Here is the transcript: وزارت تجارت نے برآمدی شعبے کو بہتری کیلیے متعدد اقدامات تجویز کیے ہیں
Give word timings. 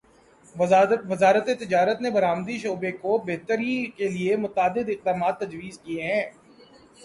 وزارت 0.55 1.49
تجارت 1.59 2.01
نے 2.01 2.09
برآمدی 2.09 2.57
شعبے 2.59 2.91
کو 2.93 3.17
بہتری 3.25 3.75
کیلیے 3.97 4.35
متعدد 4.37 4.89
اقدامات 4.89 5.39
تجویز 5.39 5.79
کیے 5.79 6.03
ہیں 6.05 6.23